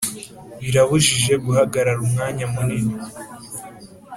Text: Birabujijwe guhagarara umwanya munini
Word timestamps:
Birabujijwe 0.63 1.33
guhagarara 1.45 1.99
umwanya 2.07 2.45
munini 2.53 2.93